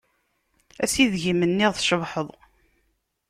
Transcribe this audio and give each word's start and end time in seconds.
Ass 0.83 0.93
ideg 1.03 1.23
i 1.31 1.33
m-nniɣ 1.39 1.71
tcebḥeḍ. 1.73 2.27